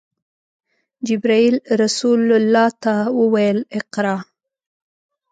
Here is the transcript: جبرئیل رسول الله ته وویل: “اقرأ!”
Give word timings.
جبرئیل 1.07 1.55
رسول 1.81 2.21
الله 2.39 2.67
ته 2.85 2.93
وویل: 3.19 3.59
“اقرأ!” 3.79 4.15